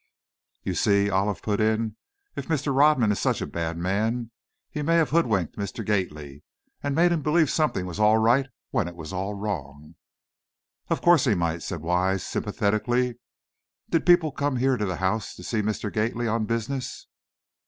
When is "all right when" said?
7.99-8.87